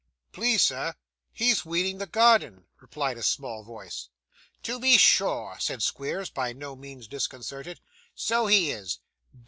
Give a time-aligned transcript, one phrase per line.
[0.31, 0.95] 'Please, sir,
[1.31, 4.09] he's weeding the garden,' replied a small voice.
[4.63, 7.79] 'To be sure,' said Squeers, by no means disconcerted.
[8.15, 8.97] 'So he is.